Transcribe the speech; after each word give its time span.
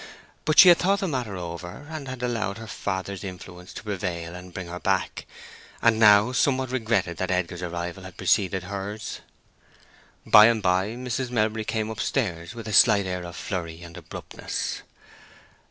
But 0.45 0.57
she 0.57 0.69
had 0.69 0.79
thought 0.79 0.99
the 1.01 1.07
matter 1.07 1.35
over, 1.35 1.85
and 1.91 2.07
had 2.07 2.23
allowed 2.23 2.57
her 2.57 2.65
father's 2.65 3.23
influence 3.23 3.71
to 3.73 3.83
prevail 3.83 4.33
and 4.33 4.51
bring 4.51 4.65
her 4.65 4.79
back; 4.79 5.27
and 5.79 5.99
now 5.99 6.31
somewhat 6.31 6.71
regretted 6.71 7.17
that 7.17 7.29
Edgar's 7.29 7.61
arrival 7.61 8.01
had 8.01 8.17
preceded 8.17 8.63
hers. 8.63 9.19
By 10.25 10.47
and 10.47 10.59
by 10.63 10.87
Mrs. 10.95 11.29
Melbury 11.29 11.65
came 11.65 11.91
up 11.91 11.99
stairs 11.99 12.55
with 12.55 12.67
a 12.67 12.73
slight 12.73 13.05
air 13.05 13.21
of 13.23 13.35
flurry 13.35 13.83
and 13.83 13.95
abruptness. 13.95 14.81